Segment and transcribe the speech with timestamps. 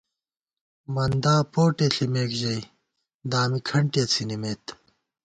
[0.93, 2.61] مَندا پوٹے ݪِمېک ژَئی،
[3.31, 4.63] دامی کھنٹیہ څِھنِمېت